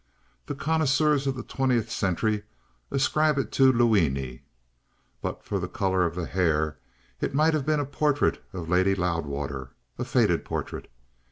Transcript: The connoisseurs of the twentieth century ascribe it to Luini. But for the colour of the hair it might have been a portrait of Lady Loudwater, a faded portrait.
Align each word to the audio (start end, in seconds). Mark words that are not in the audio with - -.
The 0.47 0.55
connoisseurs 0.55 1.27
of 1.27 1.35
the 1.35 1.43
twentieth 1.43 1.91
century 1.91 2.41
ascribe 2.89 3.37
it 3.37 3.51
to 3.51 3.71
Luini. 3.71 4.41
But 5.21 5.43
for 5.43 5.59
the 5.59 5.67
colour 5.67 6.07
of 6.07 6.15
the 6.15 6.25
hair 6.25 6.79
it 7.19 7.35
might 7.35 7.53
have 7.53 7.67
been 7.67 7.79
a 7.79 7.85
portrait 7.85 8.43
of 8.51 8.67
Lady 8.67 8.95
Loudwater, 8.95 9.73
a 9.99 10.03
faded 10.03 10.43
portrait. 10.43 10.89